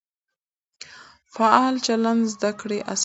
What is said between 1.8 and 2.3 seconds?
چلند